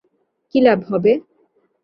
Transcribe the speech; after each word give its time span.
কী 0.55 0.59
লাভ 0.61 0.79
হবে? 0.89 1.11